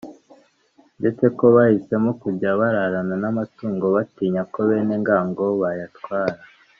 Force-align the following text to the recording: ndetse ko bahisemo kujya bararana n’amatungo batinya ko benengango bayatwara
ndetse 0.99 1.25
ko 1.37 1.45
bahisemo 1.55 2.09
kujya 2.21 2.49
bararana 2.59 3.15
n’amatungo 3.23 3.85
batinya 3.95 4.41
ko 4.51 4.59
benengango 4.69 5.45
bayatwara 5.61 6.37